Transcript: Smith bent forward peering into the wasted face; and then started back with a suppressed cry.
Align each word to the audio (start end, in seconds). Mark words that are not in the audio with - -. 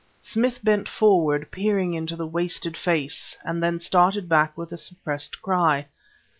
Smith 0.23 0.59
bent 0.63 0.89
forward 0.89 1.51
peering 1.51 1.93
into 1.93 2.15
the 2.15 2.25
wasted 2.25 2.75
face; 2.75 3.37
and 3.45 3.61
then 3.61 3.77
started 3.77 4.27
back 4.27 4.57
with 4.57 4.71
a 4.71 4.75
suppressed 4.77 5.39
cry. 5.43 5.85